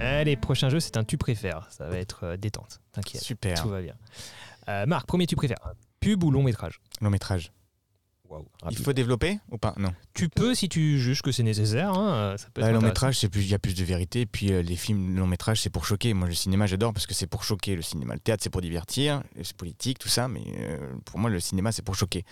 Allez, 0.00 0.36
prochain 0.36 0.68
jeu, 0.68 0.80
c'est 0.80 0.96
un 0.96 1.04
tu 1.04 1.16
préfères. 1.18 1.68
Ça 1.70 1.86
va 1.88 1.96
être 1.96 2.24
euh, 2.24 2.36
détente. 2.36 2.80
T'inquiète. 2.92 3.22
Super. 3.22 3.60
Tout 3.60 3.68
va 3.68 3.82
bien. 3.82 3.94
Euh, 4.68 4.86
Marc, 4.86 5.06
premier 5.06 5.26
tu 5.26 5.36
préfères. 5.36 5.58
Pub 6.00 6.22
ou 6.24 6.30
long 6.30 6.42
métrage? 6.42 6.80
Long 7.00 7.10
métrage. 7.10 7.52
Waouh. 8.28 8.46
Il 8.70 8.78
faut 8.78 8.92
développer 8.94 9.38
ou 9.50 9.58
pas? 9.58 9.74
Non. 9.76 9.92
Tu 10.14 10.28
peux 10.30 10.54
si 10.54 10.68
tu 10.68 10.98
juges 10.98 11.20
que 11.20 11.32
c'est 11.32 11.42
nécessaire. 11.42 11.92
hein, 11.92 12.14
euh, 12.14 12.36
ça 12.38 12.46
peut 12.54 12.62
être 12.62 12.68
Bah, 12.68 12.72
long 12.72 12.80
métrage, 12.80 13.18
c'est 13.18 13.28
plus, 13.28 13.42
il 13.42 13.48
y 13.48 13.54
a 13.54 13.58
plus 13.58 13.74
de 13.74 13.84
vérité. 13.84 14.24
Puis 14.24 14.52
euh, 14.52 14.62
les 14.62 14.76
films 14.76 15.16
long 15.16 15.26
métrage, 15.26 15.60
c'est 15.60 15.70
pour 15.70 15.84
choquer. 15.84 16.14
Moi, 16.14 16.28
le 16.28 16.34
cinéma, 16.34 16.66
j'adore 16.66 16.92
parce 16.94 17.06
que 17.06 17.14
c'est 17.14 17.26
pour 17.26 17.44
choquer. 17.44 17.76
Le 17.76 17.82
cinéma, 17.82 18.14
le 18.14 18.20
théâtre, 18.20 18.42
c'est 18.42 18.50
pour 18.50 18.62
divertir, 18.62 19.22
c'est 19.42 19.56
politique, 19.56 19.98
tout 19.98 20.08
ça. 20.08 20.28
Mais 20.28 20.42
euh, 20.60 20.94
pour 21.04 21.18
moi, 21.18 21.28
le 21.30 21.40
cinéma, 21.40 21.72
c'est 21.72 21.82
pour 21.82 21.94
choquer. 21.94 22.24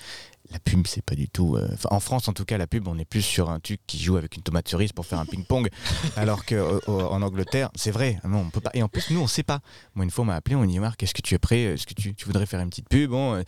La 0.50 0.58
pub, 0.58 0.86
c'est 0.86 1.02
pas 1.02 1.14
du 1.14 1.28
tout. 1.28 1.54
euh, 1.56 1.68
enfin, 1.72 1.88
en 1.92 2.00
France, 2.00 2.26
en 2.28 2.32
tout 2.32 2.44
cas, 2.44 2.58
la 2.58 2.66
pub, 2.66 2.88
on 2.88 2.98
est 2.98 3.04
plus 3.04 3.22
sur 3.22 3.50
un 3.50 3.60
truc 3.60 3.80
qui 3.86 3.98
joue 4.02 4.16
avec 4.16 4.36
une 4.36 4.42
tomate 4.42 4.68
cerise 4.68 4.92
pour 4.92 5.06
faire 5.06 5.20
un 5.20 5.26
ping-pong, 5.26 5.68
alors 6.16 6.44
qu'en 6.44 7.22
Angleterre, 7.22 7.70
c'est 7.76 7.92
vrai. 7.92 8.18
Non, 8.24 8.38
on 8.38 8.50
peut 8.50 8.60
pas. 8.60 8.70
Et 8.74 8.82
en 8.82 8.88
plus, 8.88 9.10
nous, 9.10 9.20
on 9.20 9.28
sait 9.28 9.44
pas. 9.44 9.60
Moi, 9.94 10.04
une 10.04 10.10
fois, 10.10 10.22
on 10.22 10.26
m'a 10.26 10.34
appelé, 10.34 10.56
on 10.56 10.60
m'a 10.60 10.66
dit 10.66 10.78
Marc, 10.80 11.02
est-ce 11.02 11.14
que 11.14 11.22
tu 11.22 11.34
es 11.34 11.38
prêt 11.38 11.60
Est-ce 11.62 11.86
que 11.86 11.94
tu, 11.94 12.14
tu 12.14 12.24
voudrais 12.26 12.46
faire 12.46 12.60
une 12.60 12.68
petite 12.70 12.88
pub 12.88 13.10
Bon, 13.10 13.34
euh, 13.34 13.42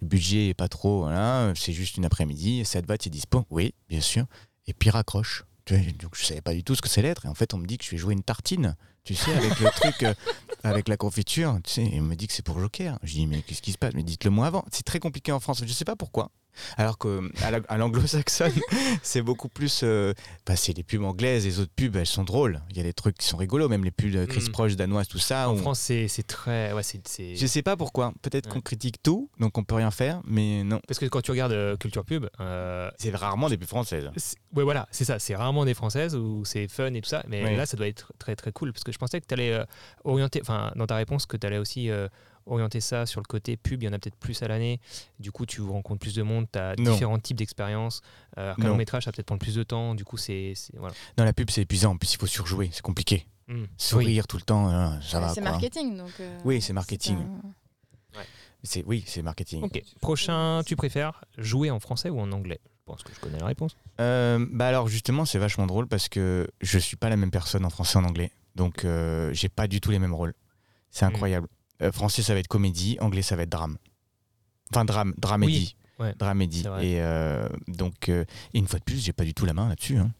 le 0.00 0.06
budget 0.06 0.48
est 0.50 0.54
pas 0.54 0.68
trop. 0.68 1.00
Voilà, 1.00 1.52
c'est 1.56 1.72
juste 1.72 1.96
une 1.96 2.04
après-midi. 2.04 2.64
Ça 2.64 2.80
te 2.80 2.86
va, 2.86 2.96
tu 2.98 3.08
es 3.08 3.10
dispo 3.10 3.44
Oui, 3.50 3.74
bien 3.88 4.00
sûr. 4.00 4.26
Et 4.66 4.74
puis 4.74 4.90
raccroche. 4.90 5.44
Donc 5.70 6.14
je 6.14 6.24
savais 6.24 6.42
pas 6.42 6.52
du 6.52 6.62
tout 6.62 6.74
ce 6.74 6.82
que 6.82 6.88
c'est 6.88 7.00
l'être. 7.02 7.24
Et 7.24 7.28
en 7.28 7.34
fait, 7.34 7.54
on 7.54 7.58
me 7.58 7.66
dit 7.66 7.78
que 7.78 7.84
je 7.84 7.90
vais 7.90 7.96
jouer 7.96 8.12
une 8.12 8.22
tartine. 8.22 8.76
Tu 9.02 9.14
sais, 9.14 9.32
avec 9.34 9.58
le 9.60 9.68
truc, 9.70 10.02
euh, 10.02 10.14
avec 10.62 10.88
la 10.88 10.96
confiture. 10.96 11.58
Tu 11.64 11.72
sais, 11.72 11.82
et 11.84 12.00
on 12.00 12.04
me 12.04 12.14
dit 12.14 12.26
que 12.26 12.32
c'est 12.32 12.44
pour 12.44 12.58
Joker. 12.60 12.98
Je 13.02 13.14
dis 13.14 13.26
mais 13.26 13.42
qu'est-ce 13.42 13.60
qui 13.62 13.72
se 13.72 13.78
passe? 13.78 13.92
Mais 13.94 14.02
dites-le 14.02 14.30
moi 14.30 14.46
avant. 14.46 14.64
C'est 14.70 14.84
très 14.84 14.98
compliqué 15.00 15.32
en 15.32 15.40
France. 15.40 15.62
Je 15.66 15.72
sais 15.72 15.84
pas 15.84 15.96
pourquoi. 15.96 16.30
Alors 16.76 16.98
que 16.98 17.30
à 17.42 17.50
la- 17.50 17.60
à 17.68 17.76
l'anglo-saxonne, 17.78 18.52
c'est 19.02 19.22
beaucoup 19.22 19.48
plus. 19.48 19.80
euh, 19.82 20.12
bah, 20.46 20.56
c'est 20.56 20.72
les 20.76 20.82
pubs 20.82 21.02
anglaises, 21.02 21.44
les 21.44 21.60
autres 21.60 21.72
pubs, 21.74 21.96
elles 21.96 22.06
sont 22.06 22.24
drôles. 22.24 22.60
Il 22.70 22.76
y 22.76 22.80
a 22.80 22.82
des 22.82 22.92
trucs 22.92 23.18
qui 23.18 23.26
sont 23.26 23.36
rigolos, 23.36 23.68
même 23.68 23.84
les 23.84 23.90
pubs 23.90 24.10
de 24.10 24.24
Chris 24.26 24.44
Mm. 24.48 24.52
Proche, 24.52 24.76
danoise, 24.76 25.08
tout 25.08 25.18
ça. 25.18 25.48
En 25.48 25.54
où- 25.54 25.58
France, 25.58 25.80
c'est 25.80 26.26
très. 26.26 26.72
Ouais, 26.72 26.82
c'est- 26.82 27.34
Je 27.36 27.46
sais 27.46 27.62
pas 27.62 27.76
pourquoi. 27.76 28.12
Peut-être 28.22 28.46
Ouais. 28.48 28.52
qu'on 28.54 28.60
critique 28.60 29.02
tout, 29.02 29.30
donc 29.40 29.56
on 29.58 29.64
peut 29.64 29.74
rien 29.74 29.90
faire, 29.90 30.20
mais 30.24 30.62
non. 30.64 30.80
Parce 30.86 30.98
que 31.00 31.06
quand 31.06 31.20
tu 31.22 31.30
regardes 31.30 31.52
euh, 31.52 31.76
Culture 31.76 32.04
Pub, 32.04 32.26
euh, 32.40 32.90
C'est 32.98 33.14
rarement 33.14 33.48
des 33.48 33.56
pubs 33.58 33.68
françaises. 33.68 34.10
ouais, 34.54 34.64
voilà, 34.64 34.86
c'est 34.90 35.04
ça. 35.04 35.18
C'est 35.18 35.34
rarement 35.34 35.64
des 35.64 35.74
françaises 35.74 36.14
où 36.14 36.44
c'est 36.44 36.68
fun 36.68 36.92
et 36.94 37.00
tout 37.00 37.08
ça. 37.08 37.22
Mais 37.28 37.56
là, 37.56 37.66
ça 37.66 37.76
doit 37.76 37.88
être 37.88 38.12
très 38.18 38.36
très 38.36 38.52
cool 38.52 38.72
parce 38.72 38.84
que 38.84 38.92
je 38.92 38.98
pensais 38.98 39.20
que 39.20 39.26
tu 39.26 39.34
allais 39.34 39.58
orienter, 40.04 40.40
enfin, 40.40 40.72
dans 40.76 40.86
ta 40.86 40.96
réponse, 40.96 41.26
que 41.26 41.36
tu 41.36 41.46
allais 41.46 41.58
aussi 41.58 41.90
euh, 41.90 42.08
orienter 42.46 42.80
ça 42.80 43.06
sur 43.06 43.20
le 43.20 43.26
côté 43.26 43.56
pub. 43.56 43.82
Il 43.82 43.86
y 43.86 43.88
en 43.88 43.92
a 43.92 43.98
peut-être 43.98 44.16
plus 44.16 44.42
à 44.42 44.48
l'année. 44.48 44.80
Du 45.18 45.32
coup, 45.32 45.46
tu 45.46 45.60
rencontres 45.62 46.00
plus 46.00 46.14
de 46.14 46.22
monde, 46.22 46.46
tu 46.52 46.58
as 46.58 46.74
Non. 46.78 46.92
différents 46.92 47.18
types 47.18 47.36
d'expériences. 47.36 48.00
Euh, 48.38 48.42
alors 48.44 48.56
qu'un 48.56 48.64
Non. 48.64 48.68
long 48.70 48.76
métrage, 48.76 49.04
ça 49.04 49.10
va 49.10 49.12
peut-être 49.14 49.26
prendre 49.26 49.40
plus 49.40 49.54
de 49.54 49.62
temps. 49.62 49.94
Du 49.94 50.04
coup, 50.04 50.16
c'est. 50.16 50.52
c'est- 50.56 50.76
Voilà. 50.76 50.94
Dans 51.16 51.24
la 51.24 51.32
pub, 51.32 51.50
c'est 51.50 51.62
épuisant. 51.62 51.92
En 51.92 51.96
plus, 51.96 52.12
il 52.14 52.18
faut 52.18 52.26
surjouer. 52.26 52.70
C'est 52.72 52.82
compliqué. 52.82 53.26
Mm. 53.48 53.64
Sourire 53.76 54.26
tout 54.26 54.36
le 54.38 54.42
temps, 54.42 54.70
euh, 54.70 54.88
ça 55.02 55.20
va. 55.20 55.28
c'est 55.28 55.40
marketing. 55.42 55.96
Donc, 55.98 56.12
euh, 56.20 56.38
Oui, 56.44 56.62
c'est 56.62 56.72
marketing. 56.72 57.16
un- 57.18 57.52
C'est 58.62 58.82
oui, 58.86 59.04
c'est 59.06 59.20
marketing. 59.20 59.62
Ok. 59.62 59.82
Prochain, 60.00 60.62
tu 60.64 60.74
préfères 60.76 61.22
jouer 61.36 61.70
en 61.70 61.80
français 61.80 62.08
ou 62.08 62.18
en 62.18 62.32
anglais? 62.32 62.60
Je 62.64 62.84
pense 62.86 63.02
que 63.02 63.12
je 63.14 63.20
connais 63.20 63.38
la 63.38 63.44
réponse. 63.46 63.76
Euh, 64.00 64.46
bah 64.52 64.66
alors 64.68 64.88
justement, 64.88 65.26
c'est 65.26 65.38
vachement 65.38 65.66
drôle 65.66 65.86
parce 65.86 66.08
que 66.08 66.48
je 66.62 66.78
suis 66.78 66.96
pas 66.96 67.10
la 67.10 67.16
même 67.16 67.30
personne 67.30 67.64
en 67.66 67.70
français 67.70 67.98
et 67.98 68.02
en 68.02 68.06
anglais, 68.06 68.30
donc 68.56 68.84
euh, 68.86 69.30
j'ai 69.34 69.50
pas 69.50 69.66
du 69.68 69.80
tout 69.82 69.90
les 69.90 69.98
mêmes 69.98 70.14
rôles. 70.14 70.32
C'est 70.90 71.04
Mm. 71.04 71.08
incroyable. 71.08 71.48
Euh, 71.82 71.92
français, 71.92 72.22
ça 72.22 72.34
va 72.34 72.40
être 72.40 72.48
comédie, 72.48 72.96
anglais, 73.00 73.22
ça 73.22 73.36
va 73.36 73.42
être 73.42 73.50
drame. 73.50 73.76
Enfin, 74.70 74.84
drame, 74.84 75.14
dramédie. 75.18 75.76
ouais. 75.98 76.14
Dramédie. 76.18 76.64
Et 76.80 77.00
euh, 77.00 77.48
donc, 77.68 78.08
euh, 78.08 78.24
et 78.52 78.58
une 78.58 78.66
fois 78.66 78.78
de 78.78 78.84
plus, 78.84 79.04
j'ai 79.04 79.12
pas 79.12 79.24
du 79.24 79.34
tout 79.34 79.44
la 79.44 79.52
main 79.52 79.68
là-dessus. 79.68 79.98
Hein. 79.98 80.12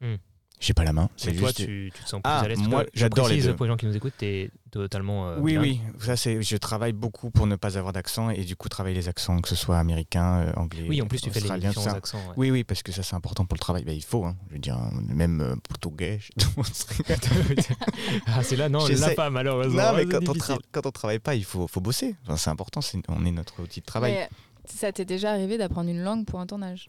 Mm. 0.00 0.14
J'ai 0.58 0.72
pas 0.72 0.84
la 0.84 0.94
main. 0.94 1.10
C'est 1.18 1.32
toi, 1.34 1.48
juste. 1.48 1.58
tu, 1.66 1.92
tu 1.94 2.02
te 2.02 2.08
sens 2.08 2.22
plus 2.22 2.30
Ah, 2.30 2.40
à 2.40 2.48
l'aise. 2.48 2.58
moi, 2.60 2.84
j'adore 2.94 3.28
les 3.28 3.42
deux. 3.42 3.54
Pour 3.54 3.66
les 3.66 3.70
gens 3.72 3.76
qui 3.76 3.84
nous 3.84 3.94
écoutent, 3.94 4.14
tu 4.18 4.24
es 4.24 4.50
totalement. 4.70 5.28
euh, 5.28 5.36
Oui, 5.38 5.52
bilingue. 5.58 5.64
oui, 5.64 5.80
ça 6.00 6.16
c'est. 6.16 6.42
Je 6.42 6.56
travaille 6.56 6.92
beaucoup 6.94 7.30
pour 7.30 7.46
ne 7.46 7.56
pas 7.56 7.76
avoir 7.76 7.92
d'accent 7.92 8.30
et 8.30 8.42
du 8.42 8.56
coup 8.56 8.70
travailler 8.70 8.94
les 8.96 9.06
accents, 9.08 9.38
que 9.40 9.50
ce 9.50 9.54
soit 9.54 9.78
américain, 9.78 10.46
euh, 10.46 10.52
anglais, 10.56 10.86
Oui, 10.88 11.02
en 11.02 11.06
plus, 11.06 11.20
tu 11.20 11.30
fais 11.30 11.40
les 11.40 11.50
différents 11.60 11.92
accents. 11.92 12.16
ouais. 12.28 12.34
Oui, 12.38 12.50
oui, 12.50 12.64
parce 12.64 12.82
que 12.82 12.90
ça 12.90 13.02
c'est 13.02 13.14
important 13.14 13.44
pour 13.44 13.54
le 13.54 13.60
travail. 13.60 13.84
Bah, 13.84 13.92
il 13.92 14.02
faut, 14.02 14.24
hein. 14.24 14.34
je 14.48 14.54
veux 14.54 14.58
dire, 14.58 14.78
même 15.08 15.42
euh, 15.42 15.56
portugais. 15.68 16.20
ah, 18.26 18.42
c'est 18.42 18.56
là, 18.56 18.68
non, 18.68 18.80
la 18.80 18.86
J'essaie- 18.86 19.14
pas, 19.14 19.30
malheureusement. 19.30 19.82
non, 19.92 19.96
mais 19.96 20.06
quand 20.06 20.28
on, 20.28 20.32
tra- 20.32 20.58
quand 20.72 20.86
on 20.86 20.90
travaille 20.90 21.18
pas, 21.18 21.34
il 21.34 21.44
faut, 21.44 21.66
faut 21.66 21.80
bosser. 21.80 22.16
Enfin, 22.24 22.36
c'est 22.36 22.50
important, 22.50 22.80
on 23.08 23.24
est 23.24 23.30
notre 23.32 23.62
outil 23.62 23.80
de 23.80 23.86
travail. 23.86 24.12
Mais 24.12 24.28
ça 24.64 24.92
t'est 24.92 25.04
déjà 25.04 25.32
arrivé 25.32 25.58
d'apprendre 25.58 25.90
une 25.90 26.02
langue 26.02 26.24
pour 26.26 26.40
un 26.40 26.46
tournage? 26.46 26.86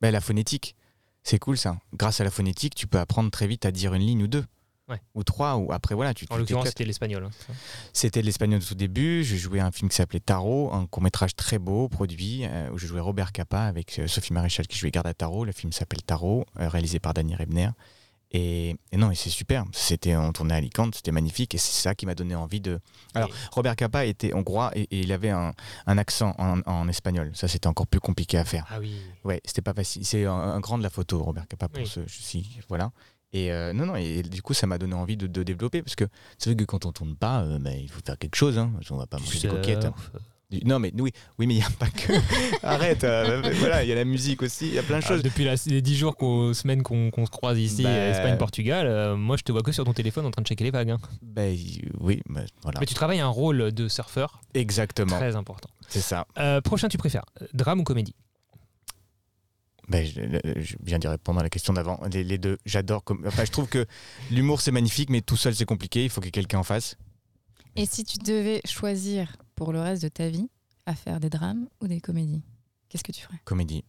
Bah, 0.00 0.10
la 0.10 0.20
phonétique, 0.20 0.76
c'est 1.24 1.38
cool 1.40 1.58
ça. 1.58 1.76
Grâce 1.94 2.20
à 2.20 2.24
la 2.24 2.30
phonétique, 2.30 2.74
tu 2.76 2.86
peux 2.86 2.98
apprendre 3.00 3.30
très 3.30 3.46
vite 3.48 3.66
à 3.66 3.72
dire 3.72 3.92
une 3.94 4.02
ligne 4.02 4.22
ou 4.22 4.26
deux. 4.28 4.44
Ouais. 4.86 5.00
Ou 5.14 5.24
trois, 5.24 5.56
ou 5.56 5.72
après 5.72 5.94
voilà, 5.94 6.12
tu 6.12 6.26
En 6.28 6.36
l'occurrence, 6.36 6.68
c'était 6.68 6.84
l'espagnol. 6.84 7.24
hein, 7.24 7.30
C'était 7.94 8.20
de 8.20 8.26
l'espagnol 8.26 8.60
au 8.60 8.64
tout 8.64 8.74
début. 8.74 9.24
Je 9.24 9.34
jouais 9.36 9.60
un 9.60 9.70
film 9.70 9.88
qui 9.88 9.96
s'appelait 9.96 10.20
Tarot, 10.20 10.74
un 10.74 10.84
court 10.86 11.02
métrage 11.02 11.34
très 11.34 11.58
beau, 11.58 11.88
produit, 11.88 12.42
euh, 12.44 12.68
où 12.70 12.76
je 12.76 12.86
jouais 12.86 13.00
Robert 13.00 13.32
Capa 13.32 13.60
avec 13.62 13.98
euh, 13.98 14.06
Sophie 14.06 14.34
Maréchal 14.34 14.66
qui 14.66 14.76
jouait 14.76 14.90
Garde 14.90 15.06
à 15.06 15.14
Tarot. 15.14 15.46
Le 15.46 15.52
film 15.52 15.72
s'appelle 15.72 16.02
Tarot, 16.02 16.44
euh, 16.60 16.68
réalisé 16.68 16.98
par 16.98 17.14
Dany 17.14 17.34
Rebner. 17.34 17.70
Et, 18.36 18.74
et 18.90 18.96
non, 18.96 19.12
et 19.12 19.14
c'est 19.14 19.30
super. 19.30 19.64
C'était 19.72 20.16
on 20.16 20.32
tournait 20.32 20.54
à 20.54 20.56
Alicante, 20.56 20.96
c'était 20.96 21.12
magnifique, 21.12 21.54
et 21.54 21.58
c'est 21.58 21.80
ça 21.80 21.94
qui 21.94 22.04
m'a 22.04 22.16
donné 22.16 22.34
envie 22.34 22.60
de. 22.60 22.80
Alors, 23.14 23.30
Robert 23.52 23.76
Capa 23.76 24.04
était 24.06 24.34
hongrois 24.34 24.72
et, 24.74 24.82
et 24.90 25.00
il 25.00 25.12
avait 25.12 25.30
un, 25.30 25.54
un 25.86 25.98
accent 25.98 26.34
en, 26.38 26.60
en 26.66 26.88
espagnol. 26.88 27.30
Ça, 27.34 27.46
c'était 27.46 27.68
encore 27.68 27.86
plus 27.86 28.00
compliqué 28.00 28.36
à 28.36 28.44
faire. 28.44 28.66
Ah 28.70 28.80
oui. 28.80 28.96
Ouais, 29.22 29.40
c'était 29.44 29.62
pas 29.62 29.72
facile. 29.72 30.04
C'est 30.04 30.26
un, 30.26 30.32
un 30.32 30.58
grand 30.60 30.78
de 30.78 30.82
la 30.82 30.90
photo, 30.90 31.22
Robert 31.22 31.46
Capa, 31.46 31.68
pour 31.68 31.80
Oui. 31.82 31.88
ce. 31.88 32.00
Si, 32.08 32.58
voilà. 32.68 32.90
Et 33.32 33.52
euh, 33.52 33.72
non, 33.72 33.86
non, 33.86 33.96
et 33.96 34.22
du 34.22 34.42
coup, 34.42 34.52
ça 34.54 34.66
m'a 34.66 34.78
donné 34.78 34.94
envie 34.94 35.16
de, 35.16 35.26
de 35.28 35.42
développer 35.44 35.82
parce 35.82 35.94
que 35.96 36.04
c'est 36.38 36.50
vrai 36.50 36.56
que 36.56 36.64
quand 36.64 36.86
on 36.86 36.92
tourne 36.92 37.14
pas, 37.16 37.42
euh, 37.42 37.58
bah, 37.60 37.72
il 37.72 37.88
faut 37.90 38.00
faire 38.04 38.18
quelque 38.18 38.36
chose. 38.36 38.58
Hein. 38.58 38.72
On 38.90 38.96
va 38.96 39.06
pas 39.06 39.18
manger 39.18 39.40
des 39.40 39.48
coquettes. 39.48 39.84
hein. 39.84 39.94
Non, 40.64 40.78
mais 40.78 40.92
oui, 40.98 41.12
oui, 41.38 41.46
mais 41.46 41.54
il 41.54 41.58
n'y 41.58 41.62
a 41.62 41.70
pas 41.78 41.88
que. 41.88 42.12
Arrête, 42.62 43.04
euh, 43.04 43.42
voilà, 43.58 43.82
il 43.82 43.88
y 43.88 43.92
a 43.92 43.94
la 43.94 44.04
musique 44.04 44.42
aussi, 44.42 44.68
il 44.68 44.74
y 44.74 44.78
a 44.78 44.82
plein 44.82 44.98
de 44.98 45.04
Ah, 45.04 45.08
choses. 45.08 45.22
depuis 45.22 45.44
la- 45.44 45.54
les 45.66 45.82
10 45.82 45.96
jours, 45.96 46.16
qu'aux 46.16 46.52
semaines 46.54 46.82
qu'on 46.82 47.10
qu'on 47.10 47.26
se 47.26 47.30
croise 47.30 47.58
ici, 47.58 47.82
Bah- 47.82 47.88
euh, 47.90 48.12
Espagne-Portugal, 48.12 48.86
euh, 48.86 49.16
moi 49.16 49.36
je 49.36 49.42
te 49.42 49.52
vois 49.52 49.62
que 49.62 49.72
sur 49.72 49.84
ton 49.84 49.92
téléphone 49.92 50.26
en 50.26 50.30
train 50.30 50.42
de 50.42 50.46
checker 50.46 50.64
les 50.64 50.70
vagues. 50.70 50.90
hein. 50.90 50.98
Ben, 51.22 51.52
y- 51.54 51.82
oui, 52.00 52.20
bah, 52.28 52.42
voilà. 52.62 52.80
Mais 52.80 52.86
tu 52.86 52.94
travailles 52.94 53.20
un 53.20 53.28
rôle 53.28 53.72
de 53.72 53.88
surfeur 53.88 54.40
Exactement, 54.54 55.16
très 55.16 55.36
important. 55.36 55.68
c'est 55.88 56.00
ça. 56.00 56.26
Euh, 56.38 56.60
prochain, 56.60 56.88
tu 56.88 56.98
préfères 56.98 57.24
drame 57.52 57.80
ou 57.80 57.84
comédie? 57.84 58.14
Ben, 59.88 60.06
je, 60.06 60.12
je 60.62 60.76
viens 60.82 60.98
d'y 60.98 61.08
répondre 61.08 61.40
à 61.40 61.42
la 61.42 61.50
question 61.50 61.74
d'avant. 61.74 62.00
Les, 62.10 62.24
les 62.24 62.38
deux, 62.38 62.56
j'adore. 62.64 63.04
Comme... 63.04 63.22
Enfin, 63.26 63.44
je 63.44 63.50
trouve 63.50 63.68
que 63.68 63.84
l'humour 64.30 64.62
c'est 64.62 64.70
magnifique, 64.70 65.10
mais 65.10 65.20
tout 65.20 65.36
seul 65.36 65.54
c'est 65.54 65.66
compliqué. 65.66 66.04
Il 66.04 66.10
faut 66.10 66.22
qu'il 66.22 66.28
y 66.28 66.30
ait 66.30 66.32
quelqu'un 66.32 66.58
en 66.60 66.62
face. 66.62 66.96
Et 67.76 67.84
si 67.84 68.02
tu 68.04 68.16
devais 68.18 68.62
choisir 68.64 69.36
pour 69.54 69.72
le 69.72 69.80
reste 69.80 70.02
de 70.02 70.08
ta 70.08 70.28
vie 70.28 70.48
à 70.86 70.94
faire 70.94 71.20
des 71.20 71.30
drames 71.30 71.66
ou 71.80 71.88
des 71.88 72.00
comédies, 72.00 72.42
qu'est-ce 72.88 73.04
que 73.04 73.12
tu 73.12 73.22
ferais? 73.22 73.38
Comédie. 73.44 73.84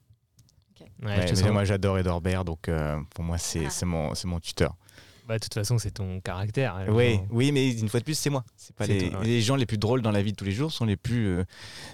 Ouais, 0.79 0.87
Ouais, 1.07 1.15
je 1.21 1.27
te 1.27 1.29
mais 1.31 1.35
sens. 1.43 1.51
moi 1.51 1.63
j'adore 1.65 1.97
Edouard 1.99 2.21
Baird, 2.21 2.45
donc 2.45 2.67
euh, 2.69 2.99
pour 3.13 3.23
moi 3.23 3.37
c'est 3.37 3.65
Ah. 3.65 3.69
c'est 3.69 3.85
mon, 3.85 4.13
c'est 4.15 4.27
mon 4.27 4.39
tuteur. 4.39 4.75
Bah, 5.27 5.39
de 5.39 5.43
toute 5.43 5.55
façon, 5.55 5.79
c'est 5.79 5.89
ton 5.89 6.21
caractère. 6.21 6.75
hein, 6.75 6.85
Oui, 6.89 7.19
oui, 7.31 7.51
mais 7.51 7.71
une 7.71 7.89
fois 7.89 7.99
de 7.99 8.05
plus, 8.05 8.13
c'est 8.15 8.29
moi. 8.29 8.43
C'est 8.55 8.75
pas 8.75 8.85
C'est 8.85 8.93
les, 8.99 9.09
toi, 9.09 9.21
ouais. 9.21 9.25
les 9.25 9.41
gens 9.41 9.55
les 9.55 9.65
plus 9.65 9.79
drôles 9.79 10.03
dans 10.03 10.11
la 10.11 10.21
vie 10.21 10.31
de 10.33 10.35
tous 10.37 10.45
les 10.45 10.51
jours 10.51 10.71
sont 10.71 10.85
les 10.85 10.97
plus, 10.97 11.25
euh, 11.39 11.43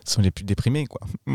sont 0.06 0.22
les 0.22 0.32
plus 0.32 0.44
déprimés, 0.44 0.86
quoi. 0.86 1.00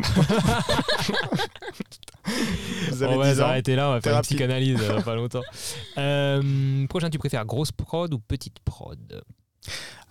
Vous 2.91 3.03
avez 3.03 3.15
on 3.15 3.19
va 3.19 3.33
10 3.33 3.41
ans 3.41 3.45
s'arrêter 3.47 3.77
là, 3.77 3.89
on 3.89 3.93
va 3.93 4.01
faire 4.01 4.13
une 4.13 4.23
Thérapie. 4.23 4.27
psychanalyse 4.35 4.79
euh, 4.83 5.01
pas 5.05 5.15
longtemps. 5.15 5.43
Euh, 5.99 6.87
prochain, 6.89 7.09
tu 7.11 7.19
préfères 7.19 7.45
grosse 7.47 7.73
prod 7.73 8.13
ou 8.13 8.19
petite 8.19 8.59
prod? 8.61 9.23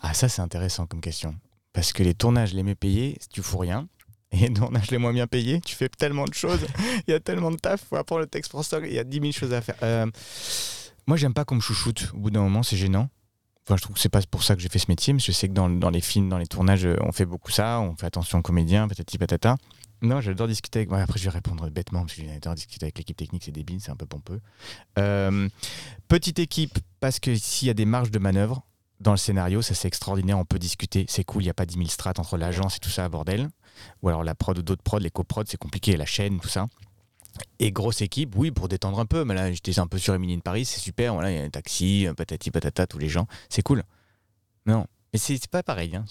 Ah, 0.02 0.14
ça 0.14 0.30
c'est 0.30 0.42
intéressant 0.42 0.86
comme 0.88 1.02
question. 1.02 1.36
Parce 1.76 1.92
que 1.92 2.04
les 2.04 2.14
tournages 2.14 2.54
les 2.54 2.64
mieux 2.64 2.74
payés, 2.74 3.18
tu 3.30 3.44
fous 3.44 3.58
rien. 3.58 3.88
Et 4.32 4.38
les 4.38 4.54
tournages 4.54 4.90
les 4.92 4.98
moins 4.98 5.12
bien 5.12 5.28
payés, 5.28 5.60
tu 5.60 5.76
fais 5.76 5.90
tellement 5.90 6.24
de 6.24 6.34
choses. 6.34 6.66
Il 7.08 7.12
y 7.12 7.14
a 7.14 7.20
tellement 7.20 7.52
de 7.52 7.58
taf, 7.58 7.84
faut 7.84 7.98
apprendre 7.98 8.22
le 8.22 8.28
texte 8.28 8.52
français, 8.52 8.80
il 8.86 8.94
y 8.94 9.00
a 9.00 9.04
10 9.04 9.20
000 9.20 9.32
choses 9.34 9.54
à 9.54 9.62
faire. 9.62 9.76
Euh, 9.84 10.08
moi, 11.06 11.18
j'aime 11.18 11.34
pas 11.34 11.44
qu'on 11.46 11.56
me 11.56 11.62
chouchoute. 11.62 12.12
Au 12.14 12.18
bout 12.18 12.32
d'un 12.32 12.42
moment, 12.42 12.64
c'est 12.64 12.78
gênant. 12.78 13.10
Enfin, 13.66 13.76
je 13.76 13.82
trouve 13.82 13.96
que 13.96 14.02
c'est 14.02 14.10
pas 14.10 14.22
pour 14.30 14.44
ça 14.44 14.56
que 14.56 14.62
j'ai 14.62 14.70
fait 14.70 14.80
ce 14.80 14.86
métier, 14.90 15.12
mais 15.14 15.20
je 15.20 15.32
sais 15.32 15.48
que 15.50 15.54
dans, 15.54 15.90
les 15.90 16.02
films, 16.02 16.30
dans 16.30 16.38
les 16.38 16.48
tournages, 16.48 16.86
euh, 16.86 16.96
on 17.02 17.12
fait 17.12 17.26
beaucoup 17.26 17.52
ça, 17.52 17.80
on 17.82 17.96
fait 17.96 18.06
attention 18.06 18.40
aux 18.40 18.42
comédiens, 18.42 18.88
patati 18.88 19.18
patata. 19.18 19.58
Non, 20.02 20.22
j'adore 20.22 20.48
discuter 20.48 20.80
avec. 20.80 20.92
après, 20.94 21.20
je 21.20 21.26
vais 21.26 21.30
répondre 21.32 21.70
bêtement 21.70 22.02
parce 22.02 22.14
que 22.14 22.22
j'adore 22.22 22.56
discuter 22.56 22.86
avec 22.86 22.98
l'équipe 22.98 23.18
technique, 23.18 23.44
c'est 23.44 23.52
débile, 23.52 23.82
c'est 23.82 23.92
un 23.92 23.96
peu 23.96 24.06
pompeux. 24.06 24.40
Euh, 24.98 25.50
petite 26.08 26.40
équipe, 26.40 26.80
parce 27.00 27.20
que 27.20 27.36
s'il 27.36 27.68
y 27.68 27.72
a 27.72 27.74
des 27.74 27.86
marges 27.86 28.12
de 28.12 28.20
manœuvre 28.20 28.66
dans 29.02 29.12
le 29.12 29.18
scénario, 29.18 29.62
ça 29.62 29.74
c'est 29.76 29.88
extraordinaire, 29.88 30.38
on 30.40 30.46
peut 30.46 30.60
discuter, 30.60 31.06
c'est 31.10 31.24
cool, 31.24 31.44
il 31.44 31.46
n'y 31.48 31.50
a 31.52 31.54
pas 31.54 31.66
10 31.66 31.76
000 31.76 31.88
strates 31.90 32.20
entre 32.20 32.38
l'agence 32.38 32.78
et 32.78 32.80
tout 32.80 32.90
ça, 32.90 33.08
bordel. 33.10 33.50
Ou 34.02 34.08
alors 34.10 34.24
la 34.24 34.36
prod 34.36 34.58
ou 34.58 34.62
d'autres 34.62 34.84
prods, 34.84 35.00
les 35.00 35.10
coprods, 35.12 35.44
c'est 35.48 35.58
compliqué, 35.58 35.98
la 35.98 36.06
chaîne, 36.06 36.40
tout 36.40 36.48
ça. 36.48 36.66
Et 37.60 37.72
grosse 37.74 38.02
équipe, 38.02 38.34
oui, 38.38 38.52
pour 38.52 38.70
détendre 38.70 38.98
un 39.00 39.06
peu. 39.06 39.26
Mais 39.26 39.34
là, 39.34 39.52
j'étais 39.52 39.78
un 39.80 39.88
peu 39.88 39.98
sur 39.98 40.14
Emily 40.14 40.38
de 40.38 40.42
Paris, 40.42 40.64
c'est 40.64 40.80
super. 40.80 41.14
Voilà, 41.14 41.32
il 41.32 41.38
y 41.38 41.42
a 41.42 41.44
un 41.44 41.50
taxi, 41.50 42.06
un 42.10 42.14
patati 42.14 42.50
patata, 42.52 42.88
tous 42.88 42.98
les 42.98 43.10
gens. 43.10 43.28
C'est 43.50 43.62
cool. 43.62 43.84
Non, 44.66 44.86
mais 45.12 45.20
c'est 45.20 45.46
pas 45.48 45.62
pareil. 45.62 45.94
hein, 45.98 46.06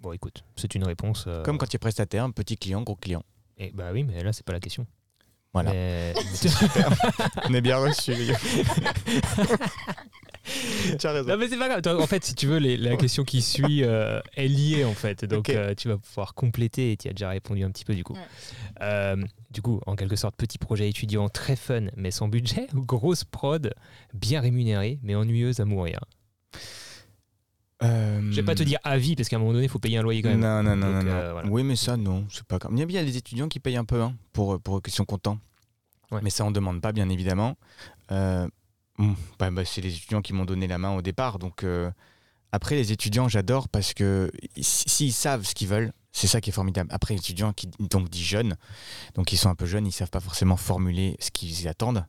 Bon, 0.00 0.12
écoute, 0.12 0.42
c'est 0.56 0.74
une 0.74 0.84
réponse. 0.84 1.24
euh, 1.26 1.42
comme 1.42 1.58
quand 1.58 1.66
tu 1.66 1.76
es 1.76 1.78
prestataire, 1.78 2.24
un 2.24 2.30
petit 2.30 2.56
client, 2.56 2.80
gros 2.80 2.96
client. 2.96 3.22
et 3.58 3.70
bah 3.72 3.90
oui, 3.92 4.02
mais 4.04 4.22
là, 4.24 4.32
c'est 4.32 4.44
pas 4.46 4.54
la 4.54 4.60
question. 4.60 4.86
Voilà. 5.52 5.72
Mais- 5.72 6.14
On 7.48 7.52
est 7.52 7.60
bien 7.60 7.76
reçu. 7.76 8.14
tu 10.98 11.06
as 11.06 11.12
raison. 11.12 11.28
Non 11.28 11.36
mais 11.36 11.48
c'est 11.48 11.58
pas 11.58 11.68
grave. 11.68 11.82
Toi, 11.82 12.00
En 12.02 12.06
fait, 12.06 12.24
si 12.24 12.34
tu 12.34 12.46
veux, 12.46 12.58
les- 12.58 12.76
la 12.76 12.96
question 12.96 13.24
qui 13.24 13.42
suit 13.42 13.82
euh, 13.84 14.20
est 14.36 14.48
liée 14.48 14.84
en 14.84 14.94
fait. 14.94 15.24
Donc 15.24 15.48
euh, 15.50 15.74
tu 15.74 15.88
vas 15.88 15.98
pouvoir 15.98 16.34
compléter 16.34 16.92
et 16.92 16.96
tu 16.96 17.08
as 17.08 17.12
déjà 17.12 17.28
répondu 17.30 17.62
un 17.64 17.70
petit 17.70 17.84
peu 17.84 17.94
du 17.94 18.04
coup. 18.04 18.14
Ouais. 18.14 18.20
Euh, 18.82 19.16
du 19.50 19.62
coup, 19.62 19.80
en 19.86 19.96
quelque 19.96 20.16
sorte, 20.16 20.36
petit 20.36 20.58
projet 20.58 20.88
étudiant 20.88 21.28
très 21.28 21.56
fun 21.56 21.86
mais 21.96 22.10
sans 22.10 22.28
budget 22.28 22.66
ou 22.74 22.80
grosse 22.86 23.24
prod 23.24 23.72
bien 24.14 24.40
rémunérée 24.40 24.98
mais 25.02 25.14
ennuyeuse 25.14 25.60
à 25.60 25.64
mourir. 25.64 26.00
Euh, 27.82 28.20
Je 28.30 28.36
vais 28.36 28.42
pas 28.42 28.54
te 28.54 28.62
dire 28.62 28.78
à 28.84 28.98
vie 28.98 29.16
parce 29.16 29.28
qu'à 29.30 29.36
un 29.36 29.38
moment 29.38 29.52
donné, 29.52 29.64
il 29.64 29.70
faut 29.70 29.78
payer 29.78 29.96
un 29.96 30.02
loyer 30.02 30.20
quand 30.20 30.28
même. 30.28 30.40
Non, 30.40 30.62
non, 30.62 30.76
non, 30.76 30.92
Donc, 30.92 31.04
non. 31.04 31.10
euh, 31.10 31.26
non. 31.28 31.32
voilà. 31.32 31.48
Oui, 31.48 31.62
mais 31.62 31.76
ça, 31.76 31.96
non, 31.96 32.26
c'est 32.28 32.44
pas 32.44 32.58
grave. 32.58 32.72
Il 32.74 32.78
y 32.78 32.82
a 32.82 32.86
bien 32.86 33.02
des 33.02 33.16
étudiants 33.16 33.48
qui 33.48 33.58
payent 33.58 33.78
un 33.78 33.86
peu 33.86 34.02
hein, 34.02 34.14
pour, 34.34 34.60
pour 34.60 34.82
qui 34.82 34.90
sont 34.90 35.06
contents. 35.06 35.38
Ouais. 36.10 36.20
Mais 36.22 36.28
ça, 36.30 36.44
on 36.44 36.50
demande 36.50 36.82
pas, 36.82 36.92
bien 36.92 37.08
évidemment. 37.08 37.56
Euh, 38.12 38.46
bon, 39.00 39.16
bah, 39.38 39.50
bah, 39.50 39.64
c'est 39.64 39.80
les 39.80 39.94
étudiants 39.94 40.22
qui 40.22 40.32
m'ont 40.32 40.44
donné 40.44 40.66
la 40.66 40.78
main 40.78 40.94
au 40.94 41.02
départ. 41.02 41.38
Donc, 41.38 41.64
euh, 41.64 41.90
après, 42.52 42.76
les 42.76 42.92
étudiants, 42.92 43.28
j'adore 43.28 43.68
parce 43.68 43.94
que 43.94 44.30
s'ils 44.60 45.12
savent 45.12 45.44
ce 45.44 45.54
qu'ils 45.54 45.68
veulent, 45.68 45.92
c'est 46.12 46.26
ça 46.26 46.40
qui 46.40 46.50
est 46.50 46.52
formidable. 46.52 46.90
Après, 46.92 47.14
les 47.14 47.20
étudiants 47.20 47.52
qui 47.52 47.68
donc 47.78 48.08
dit 48.10 48.24
jeunes, 48.24 48.56
donc 49.14 49.32
ils 49.32 49.36
sont 49.36 49.48
un 49.48 49.54
peu 49.54 49.66
jeunes, 49.66 49.86
ils 49.86 49.92
savent 49.92 50.10
pas 50.10 50.20
forcément 50.20 50.56
formuler 50.56 51.16
ce 51.20 51.30
qu'ils 51.30 51.68
attendent. 51.68 52.04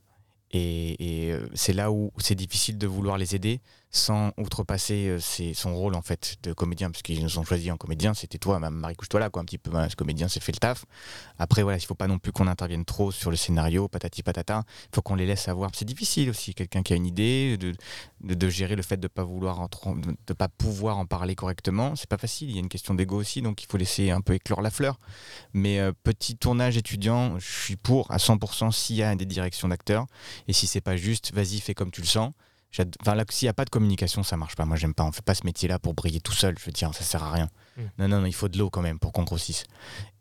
Et, 0.52 1.28
et, 1.28 1.32
euh, 1.32 1.48
c'est 1.54 1.74
là 1.74 1.92
où 1.92 2.12
c'est 2.18 2.36
difficile 2.36 2.78
de 2.78 2.88
vouloir 2.88 3.18
les 3.18 3.36
aider 3.36 3.62
sans 3.92 4.32
outrepasser 4.38 5.08
euh, 5.10 5.54
son 5.54 5.76
rôle 5.76 5.96
en 5.96 6.02
fait 6.02 6.38
de 6.44 6.54
comédien, 6.54 6.90
parce 6.90 7.02
qu'ils 7.02 7.22
nous 7.22 7.38
ont 7.40 7.44
choisi 7.44 7.70
en 7.72 7.78
comédien, 7.78 8.14
c'était 8.14 8.38
toi, 8.38 8.58
ma- 8.60 8.70
Marie, 8.70 8.96
couche-toi 8.96 9.20
là, 9.20 9.30
quoi, 9.30 9.42
un 9.42 9.46
petit 9.46 9.58
peu, 9.58 9.72
ce 9.90 9.96
comédien, 9.96 10.30
c'est 10.30 10.42
fait 10.42 10.54
le 10.54 10.60
taf. 10.60 10.86
Après, 11.38 11.62
voilà, 11.62 11.78
il 11.78 11.86
faut 11.86 11.96
pas 11.96 12.08
non 12.08 12.18
plus 12.18 12.32
qu'on 12.32 12.48
intervienne 12.48 12.86
trop 12.86 13.12
sur 13.12 13.32
le 13.32 13.36
scénario, 13.36 13.90
patati 13.90 14.24
patata, 14.24 14.64
il 14.86 14.96
faut 14.96 15.02
qu'on 15.02 15.16
les 15.16 15.26
laisse 15.26 15.48
avoir. 15.50 15.72
C'est 15.74 15.86
difficile 15.86 16.30
aussi, 16.30 16.54
quelqu'un 16.54 16.84
qui 16.84 16.94
a 16.94 16.96
une 16.96 17.06
idée, 17.06 17.58
de, 17.58 17.74
de, 18.22 18.50
gérer 18.50 18.76
le 18.78 18.82
fait 18.82 18.98
de 18.98 19.08
pas 19.08 19.24
vouloir 19.24 19.68
de 20.28 20.34
pas 20.34 20.48
pouvoir 20.48 20.98
en 20.98 21.06
parler 21.06 21.36
correctement, 21.36 21.96
c'est 21.96 22.10
pas 22.10 22.18
facile, 22.18 22.50
il 22.50 22.56
y 22.56 22.58
a 22.58 22.62
une 22.62 22.70
question 22.70 22.94
d'ego 22.94 23.18
aussi, 23.18 23.42
donc 23.42 23.62
il 23.62 23.68
faut 23.68 23.78
laisser 23.78 24.10
un 24.12 24.22
peu 24.22 24.34
éclore 24.34 24.62
la 24.62 24.72
fleur. 24.72 25.00
Mais 25.54 25.80
euh, 25.80 25.92
petit 26.04 26.38
tournage 26.38 26.78
étudiant, 26.78 27.38
je 27.40 27.52
suis 27.52 27.76
pour 27.76 28.10
à 28.12 28.18
100% 28.18 28.72
s'il 28.72 28.96
y 28.96 29.04
a 29.04 29.14
des 29.16 29.26
directions 29.26 29.68
d'acteurs, 29.68 30.06
et 30.48 30.54
si 30.54 30.66
c'est 30.66 30.82
pas 30.82 30.96
juste, 30.96 31.34
vas-y, 31.34 31.60
fais 31.60 31.74
comme 31.74 31.92
tu 31.92 32.02
le 32.02 32.08
sens. 32.08 32.32
Enfin, 33.02 33.16
là, 33.16 33.26
s'il 33.30 33.46
n'y 33.46 33.50
a 33.50 33.54
pas 33.54 33.66
de 33.66 33.70
communication, 33.70 34.24
ça 34.24 34.38
marche 34.38 34.56
pas. 34.56 34.66
Moi, 34.66 34.78
j'aime 34.78 34.94
pas. 34.94 35.04
On 35.04 35.12
fait 35.12 35.22
pas 35.22 35.36
ce 35.36 35.46
métier-là 35.46 35.78
pour 35.80 35.94
briller 35.94 36.22
tout 36.22 36.32
seul. 36.34 36.56
Je 36.58 36.66
veux 36.66 36.72
dire, 36.72 36.94
ça 36.94 37.04
sert 37.04 37.24
à 37.24 37.32
rien. 37.32 37.50
Mm. 37.78 37.82
Non, 38.00 38.08
non, 38.08 38.20
non, 38.22 38.26
il 38.28 38.34
faut 38.34 38.48
de 38.48 38.58
l'eau 38.58 38.70
quand 38.70 38.82
même 38.82 39.00
pour 39.00 39.12
qu'on 39.12 39.24
grossisse. 39.24 39.66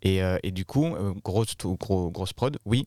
Et, 0.02 0.22
euh, 0.22 0.38
et 0.42 0.50
du 0.50 0.64
coup, 0.64 0.86
euh, 0.86 1.14
grosse, 1.24 1.56
gros, 1.56 2.10
grosse 2.10 2.32
prod, 2.32 2.58
oui. 2.64 2.86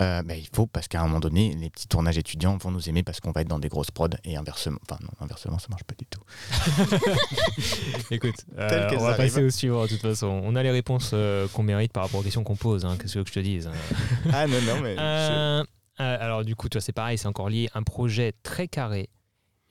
Euh, 0.00 0.22
bah, 0.24 0.34
il 0.34 0.48
faut 0.52 0.66
parce 0.66 0.88
qu'à 0.88 1.00
un 1.00 1.04
moment 1.06 1.20
donné, 1.20 1.54
les 1.54 1.70
petits 1.70 1.86
tournages 1.86 2.18
étudiants 2.18 2.56
vont 2.56 2.72
nous 2.72 2.88
aimer 2.88 3.04
parce 3.04 3.20
qu'on 3.20 3.30
va 3.30 3.42
être 3.42 3.48
dans 3.48 3.60
des 3.60 3.68
grosses 3.68 3.92
prods 3.92 4.08
et 4.24 4.36
inversement. 4.36 4.80
Enfin, 4.90 5.00
non, 5.00 5.10
inversement, 5.20 5.60
ça 5.60 5.68
marche 5.70 5.84
pas 5.84 5.94
du 5.96 6.04
tout. 6.06 6.20
Écoute, 8.10 8.34
euh, 8.58 8.90
on 8.98 9.04
va 9.04 9.14
passer 9.14 9.44
au 9.44 9.50
suivant 9.50 9.82
de 9.84 9.88
toute 9.90 10.00
façon. 10.00 10.26
On 10.44 10.56
a 10.56 10.62
les 10.64 10.72
réponses 10.72 11.10
euh, 11.14 11.46
qu'on 11.52 11.62
mérite 11.62 11.92
par 11.92 12.02
rapport 12.02 12.18
aux 12.18 12.22
questions 12.24 12.42
qu'on 12.42 12.56
pose. 12.56 12.84
hein. 12.84 12.96
Qu'est-ce 12.98 13.06
que 13.06 13.12
tu 13.12 13.18
veux 13.18 13.24
que 13.24 13.30
je 13.30 13.34
te 13.34 13.40
dise 13.40 13.66
hein. 13.68 13.72
Ah 14.32 14.48
non, 14.48 14.60
non, 14.62 14.80
mais. 14.80 14.96
Euh, 14.98 15.62
euh, 16.00 16.16
alors 16.20 16.44
du 16.44 16.54
coup, 16.56 16.68
toi, 16.68 16.80
c'est 16.80 16.92
pareil, 16.92 17.18
c'est 17.18 17.26
encore 17.28 17.48
lié. 17.48 17.68
Un 17.74 17.82
projet 17.82 18.32
très 18.42 18.68
carré 18.68 19.08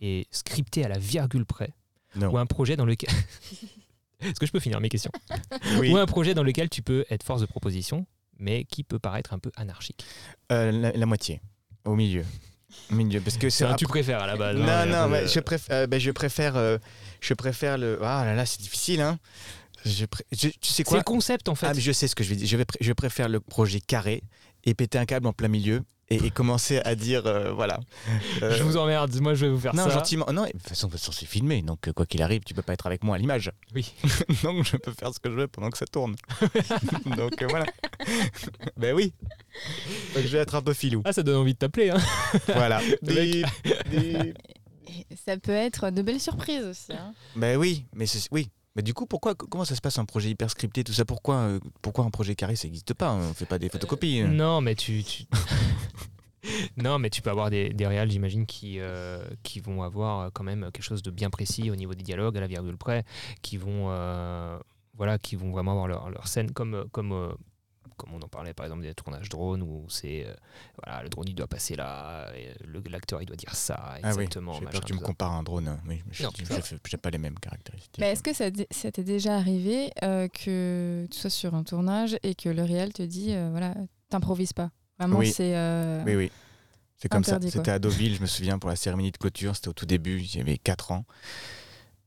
et 0.02 0.28
scripté 0.32 0.84
à 0.86 0.88
la 0.90 0.98
virgule 0.98 1.46
près, 1.46 1.74
Non. 2.16 2.30
ou 2.32 2.38
un 2.38 2.46
projet 2.46 2.76
dans 2.76 2.86
lequel. 2.86 3.10
Est-ce 4.22 4.40
que 4.40 4.46
je 4.46 4.52
peux 4.52 4.60
finir 4.60 4.80
mes 4.80 4.90
questions 4.90 5.12
Oui. 5.80 5.92
Ou 5.92 5.98
un 5.98 6.06
projet 6.06 6.34
dans 6.34 6.44
lequel 6.44 6.70
tu 6.70 6.82
peux 6.82 7.06
être 7.10 7.24
force 7.24 7.42
de 7.42 7.46
proposition, 7.46 8.06
mais 8.40 8.64
qui 8.64 8.84
peut 8.84 9.00
paraître 9.00 9.34
un 9.34 9.40
peu 9.40 9.52
anarchique. 9.58 10.06
Euh, 10.52 10.72
la, 10.72 10.92
la 10.94 11.06
moitié. 11.06 11.42
Au 11.86 11.96
milieu. 11.96 12.24
Au 12.90 12.96
milieu. 12.96 13.20
Parce 13.22 13.38
que 13.38 13.50
C'est 13.50 13.66
c'est 13.66 13.72
un 13.72 13.76
tu 13.76 13.86
préfères 13.86 14.22
à 14.24 14.28
la 14.28 14.36
base. 14.38 14.56
Non, 14.58 14.68
hein, 14.68 14.86
non, 14.86 15.06
de- 15.06 15.12
mais 15.12 15.28
je, 15.28 15.40
préfère, 15.42 15.76
euh, 15.76 15.88
ben, 15.88 16.00
je 16.00 16.10
préfère, 16.12 16.56
euh, 16.56 16.78
je 17.22 17.34
préfère 17.34 17.78
le. 17.78 18.00
Ah 18.02 18.24
là 18.26 18.34
là, 18.34 18.46
c'est 18.46 18.62
difficile, 18.62 19.02
hein. 19.02 19.20
Je 19.86 20.06
pré- 20.06 20.24
je- 20.32 20.48
tu 20.48 20.58
sais 20.70 20.74
C'est 20.76 20.84
quoi 20.86 20.98
le 21.00 21.04
concept 21.04 21.50
en 21.50 21.56
fait. 21.56 21.66
Ah, 21.68 21.74
mais 21.76 21.82
je 21.82 21.92
sais 21.92 22.08
ce 22.08 22.16
que 22.16 22.24
je 22.24 22.30
vais 22.30 22.36
dire. 22.38 22.48
Je, 22.48 22.56
vais 22.56 22.64
pr- 22.64 22.78
je 22.80 22.94
préfère 22.94 23.28
le 23.28 23.42
projet 23.42 23.82
carré 23.82 24.24
et 24.64 24.74
péter 24.74 24.98
un 24.98 25.06
câble 25.06 25.28
en 25.28 25.34
plein 25.34 25.48
milieu 25.48 25.84
et, 26.10 26.16
et 26.26 26.30
commencer 26.32 26.80
à 26.84 26.96
dire 26.96 27.26
euh, 27.26 27.54
voilà. 27.54 27.80
Euh, 28.42 28.52
Je 28.58 28.64
vous 28.64 28.76
emmerde, 28.78 29.14
moi 29.22 29.34
je 29.36 29.46
vais 29.46 29.52
vous 29.52 29.60
faire 29.60 29.74
non, 29.74 29.86
ça. 29.86 29.90
gentiment. 29.92 30.26
Non, 30.32 30.44
de 30.46 30.52
toute 30.52 30.62
façon, 30.68 30.88
de 30.88 30.92
toute 30.92 31.00
façon, 31.00 31.12
c'est 31.14 31.26
filmé, 31.26 31.62
donc 31.62 31.88
euh, 31.88 31.94
quoi 31.94 32.06
qu'il 32.06 32.22
arrive, 32.22 32.42
tu 32.46 32.54
peux 32.54 32.62
pas 32.62 32.74
être 32.74 32.86
avec 32.86 33.04
moi 33.04 33.16
à 33.16 33.20
l'image. 33.20 33.52
Oui. 33.74 33.94
donc 34.44 34.66
je 34.66 34.78
peux 34.78 34.92
faire 34.92 35.14
ce 35.14 35.20
que 35.20 35.30
je 35.30 35.36
veux 35.36 35.48
pendant 35.48 35.70
que 35.70 35.78
ça 35.78 35.86
tourne. 35.86 36.16
donc 37.18 37.42
euh, 37.42 37.48
voilà. 37.48 37.66
ben 38.78 38.94
oui. 38.94 39.14
Donc 40.14 40.24
je 40.24 40.28
vais 40.30 40.40
être 40.40 40.56
un 40.56 40.62
peu 40.62 40.74
filou. 40.74 41.02
Ah, 41.06 41.14
ça 41.14 41.24
donne 41.24 41.38
envie 41.38 41.54
de 41.54 41.60
t'appeler. 41.60 41.90
Hein. 41.90 42.00
voilà. 42.48 42.82
Ça 45.26 45.38
peut 45.38 45.52
être 45.52 45.90
de 45.90 46.02
belles 46.02 46.20
surprises 46.20 46.64
aussi. 46.66 46.94
hein. 46.94 47.14
Ben 47.36 47.58
oui, 47.58 47.86
mais 47.94 48.06
c'est 48.06 48.28
oui. 48.32 48.50
Mais 48.76 48.82
du 48.82 48.94
coup, 48.94 49.06
pourquoi, 49.06 49.36
comment 49.36 49.66
ça 49.66 49.76
se 49.76 49.82
passe 49.82 50.00
un 50.00 50.06
projet 50.06 50.30
hyper 50.32 50.50
scripté, 50.50 50.84
tout 50.84 50.94
ça? 50.94 51.06
Pourquoi, 51.06 51.36
euh, 51.36 51.60
pourquoi 51.82 52.06
un 52.06 52.10
projet 52.10 52.34
carré, 52.36 52.56
ça 52.56 52.68
n'existe 52.68 52.94
pas? 52.96 53.14
On 53.14 53.34
fait 53.34 53.46
pas 53.46 53.60
des 53.60 53.70
photocopies. 53.70 54.22
hein. 54.22 54.30
Non, 54.30 54.62
mais 54.62 54.74
tu. 54.76 55.04
tu- 55.04 55.26
non, 56.78 56.98
mais 57.00 57.10
tu 57.10 57.22
peux 57.22 57.30
avoir 57.30 57.50
des, 57.50 57.70
des 57.70 57.86
réals, 57.88 58.10
j'imagine, 58.10 58.46
qui, 58.46 58.80
euh, 58.80 59.24
qui 59.44 59.60
vont 59.60 59.84
avoir 59.84 60.20
euh, 60.22 60.30
quand 60.34 60.44
même 60.44 60.70
quelque 60.74 60.84
chose 60.84 61.04
de 61.04 61.12
bien 61.12 61.30
précis 61.30 61.70
au 61.70 61.76
niveau 61.76 61.94
des 61.94 62.04
dialogues, 62.04 62.36
à 62.38 62.42
la 62.42 62.48
virgule 62.48 62.78
près, 62.78 63.06
qui 63.44 63.58
vont, 63.58 63.88
euh, 63.92 64.58
voilà, 64.98 65.20
qui 65.20 65.36
vont 65.36 65.52
vraiment 65.52 65.72
avoir 65.72 65.88
leur, 65.88 66.10
leur 66.10 66.28
scène 66.28 66.52
comme, 66.52 66.74
euh, 66.74 66.84
comme, 66.92 67.12
euh, 67.12 67.30
comme 68.04 68.14
on 68.16 68.22
en 68.22 68.28
parlait 68.28 68.54
par 68.54 68.66
exemple 68.66 68.82
des 68.82 68.94
tournages 68.94 69.30
drone 69.30 69.62
où 69.62 69.86
c'est 69.88 70.26
euh, 70.28 70.34
voilà, 70.84 71.04
le 71.04 71.10
drone 71.10 71.26
il 71.30 71.36
doit 71.36 71.48
passer 71.48 71.76
là, 71.76 72.28
et 72.36 72.50
le- 72.66 72.84
l'acteur 72.90 73.22
il 73.22 73.26
doit 73.26 73.36
dire 73.38 73.56
ça 73.56 73.76
Ah 73.82 73.94
oui, 74.04 74.08
exactement. 74.24 74.54
j'ai 74.54 74.62
machin, 74.66 74.72
peur 74.72 74.82
que 74.82 74.86
tu 74.88 74.94
me 74.94 75.00
compares 75.00 75.32
à 75.32 75.36
un 75.38 75.44
drone. 75.44 75.68
hein. 75.70 75.80
Oui, 75.88 76.02
mais 76.06 76.14
je 76.14 76.24
Non, 76.24 76.30
je- 76.38 76.44
ça 76.46 76.56
va. 76.56 76.60
je- 76.62 76.76
j'ai 76.86 76.98
pas 76.98 77.10
les 77.12 77.18
mêmes 77.18 77.40
caractéristiques. 77.40 77.96
Mais 78.00 78.12
est-ce 78.12 78.24
que 78.24 78.34
ça, 78.34 78.52
t'est 78.92 79.04
déjà 79.04 79.36
arrivé 79.38 79.92
euh, 80.04 80.28
que 80.28 81.08
tu 81.10 81.18
sois 81.18 81.30
sur 81.30 81.56
un 81.56 81.64
tournage 81.64 82.18
et 82.24 82.36
que 82.36 82.50
le 82.50 82.64
réel 82.64 82.92
te 82.92 83.04
dit 83.04 83.34
euh, 83.34 83.50
voilà, 83.52 83.74
t'improvises 84.10 84.54
pas? 84.54 84.70
Vraiment, 85.00 85.20
Oui. 85.20 85.32
c'est. 85.32 85.56
euh, 85.56 86.04
Oui, 86.06 86.16
oui. 86.16 86.32
C'est 86.98 87.10
comme 87.10 87.20
Interdit, 87.20 87.48
ça. 87.48 87.54
quoi. 87.54 87.64
C'était 87.64 87.72
à 87.72 87.80
Deauville, 87.80 88.16
je 88.16 88.22
me 88.22 88.28
souviens, 88.28 88.60
pour 88.60 88.70
la 88.70 88.76
cérémonie 88.76 89.12
de 89.12 89.18
clôture. 89.18 89.56
C'était 89.56 89.68
au 89.70 89.74
tout 89.74 89.86
début, 89.86 90.20
j'avais 90.24 90.58
4 90.58 90.92
ans. 90.92 91.06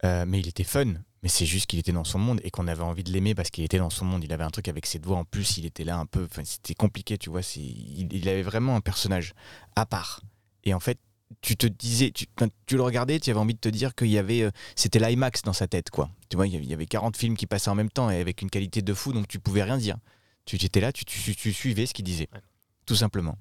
Euh, 0.05 0.25
mais 0.27 0.41
il 0.41 0.49
était 0.49 0.65
fun. 0.65 0.95
Mais 1.27 1.31
c'est 1.31 1.45
juste 1.45 1.67
qu'il 1.67 1.81
était 1.81 1.91
dans 1.91 2.05
son 2.05 2.21
monde 2.21 2.41
et 2.45 2.53
qu'on 2.53 2.69
avait 2.69 2.85
envie 2.85 3.03
de 3.03 3.11
l'aimer 3.11 3.35
parce 3.35 3.51
qu'il 3.51 3.65
était 3.65 3.79
dans 3.79 3.91
son 3.91 4.05
monde. 4.05 4.23
Il 4.23 4.33
avait 4.33 4.45
un 4.45 4.51
truc 4.51 4.69
avec 4.69 4.87
ses 4.87 5.01
doigts 5.01 5.17
en 5.17 5.25
plus. 5.25 5.57
Il 5.59 5.67
était 5.67 5.83
là 5.83 5.99
un 5.99 6.07
peu. 6.07 6.29
C'était 6.45 6.75
compliqué, 6.75 7.19
tu 7.19 7.31
vois. 7.31 7.41
Il, 7.57 8.13
il 8.13 8.29
avait 8.29 8.43
vraiment 8.45 8.77
un 8.77 8.81
personnage 8.81 9.33
à 9.75 9.87
part. 9.87 10.21
Et 10.63 10.73
en 10.73 10.79
fait, 10.79 11.01
tu 11.41 11.57
te 11.57 11.67
disais, 11.67 12.13
tu, 12.13 12.27
tu 12.67 12.77
le 12.77 12.83
regardais, 12.83 13.19
tu 13.19 13.29
avais 13.31 13.41
envie 13.41 13.55
de 13.55 13.59
te 13.59 13.69
dire 13.69 13.97
qu'il 13.97 14.07
y 14.07 14.19
avait. 14.19 14.43
euh, 14.43 14.53
C'était 14.77 15.01
l'IMAX 15.01 15.43
dans 15.43 15.53
sa 15.53 15.67
tête, 15.67 15.91
quoi. 15.91 16.11
Tu 16.29 16.37
vois, 16.37 16.47
il 16.47 16.53
y 16.53 16.57
avait- 16.57 16.65
il 16.65 16.71
y 16.71 16.75
avait 16.75 16.87
40 16.87 17.17
films 17.17 17.37
qui 17.37 17.47
passaient 17.49 17.71
en 17.71 17.75
même 17.75 17.91
temps 17.91 18.09
et 18.09 18.21
avec 18.21 18.41
une 18.41 18.49
qualité 18.49 18.81
de 18.81 18.95
fou, 18.95 19.13
donc 19.13 19.27
tu 19.27 19.41
pouvais 19.41 19.65
rien 19.65 19.79
dire. 19.79 19.97
Tu 20.45 20.55
étais 20.65 20.79
là, 20.79 20.93
tu, 20.93 21.05
tu- 21.05 21.35
tu 21.35 21.53
suivais 21.53 21.87
ce 21.87 21.93
qu'il 21.95 22.05
disait. 22.05 22.29
Ouais. 22.33 22.41
Tout 22.87 22.95
simplement. 22.95 23.37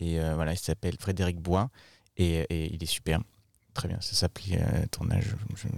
Et 0.00 0.18
euh, 0.18 0.34
voilà, 0.34 0.54
il 0.54 0.58
s'appelle 0.58 0.96
Frédéric 0.98 1.36
Bois 1.38 1.70
et, 2.16 2.38
et 2.50 2.74
il 2.74 2.82
est 2.82 2.86
super. 2.86 3.20
Très 3.74 3.86
bien, 3.86 4.00
ça 4.00 4.14
s'appelait 4.14 4.60
euh, 4.60 4.86
tournage. 4.90 5.36
Je, 5.54 5.62
je, 5.62 5.68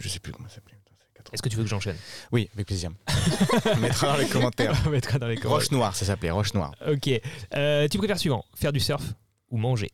je 0.00 0.08
sais 0.08 0.18
plus 0.20 0.32
comment 0.32 0.48
ça 0.48 0.56
s'appelait. 0.56 0.76
Attends, 0.76 0.94
c'est 0.98 1.12
80. 1.14 1.30
Est-ce 1.34 1.42
que 1.42 1.48
tu 1.48 1.56
veux 1.56 1.62
que 1.64 1.68
j'enchaîne? 1.68 1.96
Oui, 2.32 2.48
avec 2.54 2.66
plaisir. 2.66 2.90
On 3.72 3.76
mettra 3.80 4.08
dans 4.12 4.16
les 4.18 4.28
commentaires. 4.28 4.80
On 4.86 4.90
mettra 4.90 5.18
dans 5.18 5.26
les 5.28 5.36
commentaires. 5.36 5.50
Roche 5.50 5.70
Noire, 5.70 5.94
ça 5.94 6.06
s'appelait 6.06 6.30
Roche 6.30 6.54
Noire. 6.54 6.72
Ok. 6.86 7.10
Euh, 7.54 7.88
tu 7.88 7.98
préfères 7.98 8.18
suivant 8.18 8.44
faire 8.54 8.72
du 8.72 8.80
surf 8.80 9.02
ou 9.50 9.56
manger? 9.56 9.90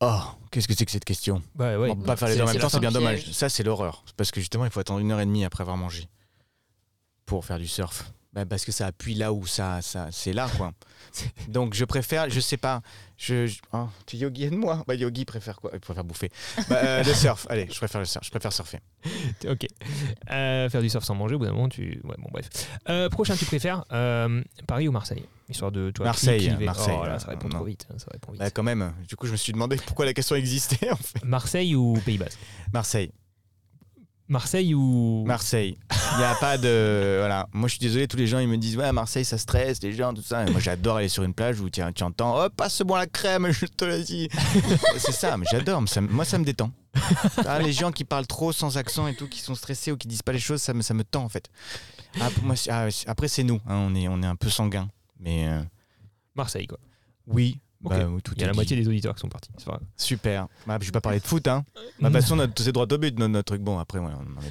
Oh, 0.00 0.20
qu'est-ce 0.50 0.68
que 0.68 0.74
c'est 0.74 0.84
que 0.84 0.92
cette 0.92 1.04
question? 1.04 1.42
Bah 1.54 1.76
ouais. 1.78 1.90
On 1.90 1.96
peut 1.96 2.04
pas 2.04 2.16
faire 2.16 2.28
les 2.28 2.36
deux 2.36 2.42
en 2.42 2.46
même 2.46 2.58
temps, 2.58 2.68
c'est 2.68 2.78
bien 2.78 2.92
dommage. 2.92 3.32
Ça, 3.32 3.48
c'est 3.48 3.64
l'horreur. 3.64 4.04
Parce 4.16 4.30
que 4.30 4.40
justement, 4.40 4.64
il 4.64 4.70
faut 4.70 4.80
attendre 4.80 5.00
une 5.00 5.10
heure 5.10 5.20
et 5.20 5.26
demie 5.26 5.44
après 5.44 5.62
avoir 5.62 5.76
mangé 5.76 6.08
pour 7.26 7.44
faire 7.44 7.58
du 7.58 7.66
surf. 7.66 8.12
Bah, 8.38 8.46
parce 8.46 8.64
que 8.64 8.70
ça 8.72 8.86
appuie 8.86 9.14
là 9.14 9.32
où 9.32 9.46
ça, 9.46 9.82
ça 9.82 10.08
c'est 10.12 10.32
là, 10.32 10.48
quoi. 10.56 10.72
Donc, 11.48 11.74
je 11.74 11.84
préfère, 11.84 12.30
je 12.30 12.38
sais 12.38 12.56
pas, 12.56 12.82
je, 13.16 13.46
je- 13.46 13.58
oh, 13.72 13.88
tu 14.06 14.16
Yogi 14.16 14.44
aide-moi. 14.44 14.84
Bah, 14.86 14.94
Yogi 14.94 15.24
préfère 15.24 15.56
quoi? 15.60 15.70
Il 15.74 15.80
préfère 15.80 16.04
bouffer. 16.04 16.30
Bah, 16.68 16.76
euh, 16.84 17.02
le 17.02 17.14
surf, 17.14 17.46
allez, 17.50 17.66
je 17.72 17.76
préfère 17.76 18.00
le 18.00 18.04
surf, 18.04 18.24
je 18.24 18.30
préfère 18.30 18.52
surfer. 18.52 18.78
Ok. 19.48 19.66
Euh, 20.30 20.68
faire 20.68 20.82
du 20.82 20.88
surf 20.88 21.04
sans 21.04 21.14
manger, 21.14 21.34
au 21.34 21.38
bout 21.38 21.46
d'un 21.46 21.52
moment, 21.52 21.68
tu. 21.68 22.00
Ouais, 22.04 22.14
bon, 22.18 22.28
bref. 22.32 22.48
Euh, 22.88 23.08
prochain, 23.08 23.36
tu 23.36 23.44
préfères 23.44 23.84
Paris 24.66 24.88
ou 24.88 24.92
Marseille? 24.92 25.24
Histoire 25.48 25.72
de. 25.72 25.92
Marseille. 26.00 26.54
Marseille, 26.60 26.96
Oh, 27.00 27.06
là, 27.06 27.18
ça 27.18 27.28
répond 27.28 27.48
non. 27.48 27.56
trop 27.56 27.64
vite. 27.64 27.86
hein, 27.90 27.94
ça 27.98 28.06
répond 28.12 28.32
vite. 28.32 28.40
Bah, 28.40 28.50
quand 28.50 28.62
même, 28.62 28.92
du 29.08 29.16
coup, 29.16 29.26
je 29.26 29.32
me 29.32 29.36
suis 29.36 29.52
demandé 29.52 29.76
pourquoi 29.86 30.04
la 30.04 30.12
question 30.14 30.36
existait, 30.36 30.90
en 30.90 30.96
fait. 30.96 31.24
Marseille 31.24 31.74
ou 31.74 31.94
Pays 32.04 32.18
Basque 32.18 32.38
Marseille. 32.72 33.10
Marseille 34.28 34.74
ou. 34.74 35.24
Marseille. 35.26 35.78
Il 36.12 36.18
n'y 36.18 36.24
a 36.24 36.34
pas 36.34 36.58
de. 36.58 37.16
Voilà. 37.18 37.48
Moi, 37.52 37.68
je 37.68 37.72
suis 37.72 37.80
désolé, 37.80 38.06
tous 38.08 38.16
les 38.16 38.26
gens, 38.26 38.38
ils 38.38 38.48
me 38.48 38.56
disent 38.56 38.76
Ouais, 38.76 38.84
à 38.84 38.92
Marseille, 38.92 39.24
ça 39.24 39.38
stresse, 39.38 39.82
les 39.82 39.92
gens, 39.92 40.12
tout 40.14 40.22
ça. 40.22 40.46
Et 40.46 40.50
moi, 40.50 40.60
j'adore 40.60 40.96
aller 40.98 41.08
sur 41.08 41.22
une 41.22 41.34
plage 41.34 41.60
où 41.60 41.68
tu, 41.70 41.80
tu 41.94 42.02
entends 42.04 42.44
Oh, 42.44 42.48
passe-moi 42.54 42.98
la 42.98 43.06
crème, 43.06 43.48
je 43.52 43.66
te 43.66 43.84
l'ai 43.84 44.02
dit. 44.04 44.28
C'est 44.98 45.12
ça, 45.12 45.36
mais 45.36 45.46
j'adore. 45.50 45.82
moi, 46.10 46.24
ça 46.24 46.38
me 46.38 46.44
détend. 46.44 46.70
Ah, 47.46 47.58
les 47.60 47.72
gens 47.72 47.90
qui 47.92 48.04
parlent 48.04 48.26
trop 48.26 48.52
sans 48.52 48.76
accent 48.76 49.06
et 49.08 49.14
tout, 49.14 49.28
qui 49.28 49.40
sont 49.40 49.54
stressés 49.54 49.92
ou 49.92 49.96
qui 49.96 50.08
disent 50.08 50.22
pas 50.22 50.32
les 50.32 50.38
choses, 50.40 50.60
ça 50.62 50.74
me, 50.74 50.82
ça 50.82 50.94
me 50.94 51.04
tend, 51.04 51.24
en 51.24 51.28
fait. 51.28 51.48
Ah, 52.20 52.28
moi, 52.42 52.54
ah, 52.70 52.88
après, 53.06 53.28
c'est 53.28 53.44
nous. 53.44 53.60
hein, 53.66 53.76
on, 53.88 53.94
est, 53.94 54.08
on 54.08 54.22
est 54.22 54.26
un 54.26 54.36
peu 54.36 54.48
sanguin. 54.50 54.88
Mais. 55.20 55.48
euh, 55.48 55.60
Marseille, 56.34 56.66
quoi. 56.66 56.78
Oui. 57.26 57.60
Bah, 57.80 57.96
tout 58.24 58.32
Il 58.36 58.40
y 58.40 58.44
a 58.44 58.46
la 58.46 58.52
dit. 58.52 58.56
moitié 58.56 58.76
des 58.76 58.88
auditeurs 58.88 59.14
qui 59.14 59.20
sont 59.20 59.28
partis. 59.28 59.50
Super. 59.96 60.48
Bah, 60.66 60.78
je 60.80 60.86
vais 60.86 60.92
pas 60.92 61.00
parler 61.00 61.20
de 61.20 61.24
foot, 61.26 61.46
hein. 61.46 61.64
Bah, 62.00 62.08
de 62.08 62.14
toute 62.14 62.22
façon, 62.22 62.48
c'est 62.56 62.72
droit 62.72 62.86
au 62.90 62.98
but, 62.98 63.18
notre, 63.18 63.32
notre 63.32 63.46
truc. 63.46 63.62
Bon, 63.62 63.78
après, 63.78 63.98
ouais, 64.00 64.10
on 64.12 64.36
en 64.38 64.40
est 64.40 64.46